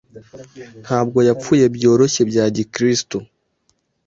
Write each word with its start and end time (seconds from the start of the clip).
Ntabwo 0.83 1.19
yapfuye 1.27 1.65
byoroshye 1.75 2.21
bya 2.29 2.45
gikristo 2.55 3.17